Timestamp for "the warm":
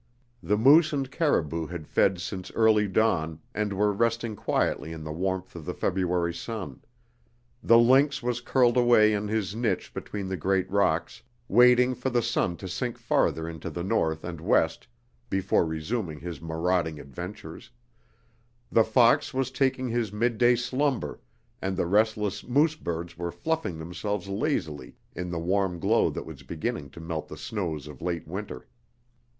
25.29-25.77